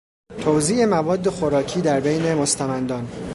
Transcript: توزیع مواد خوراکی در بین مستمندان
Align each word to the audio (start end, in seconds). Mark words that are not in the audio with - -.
توزیع 0.41 0.85
مواد 0.85 1.29
خوراکی 1.29 1.81
در 1.81 1.99
بین 1.99 2.33
مستمندان 2.33 3.07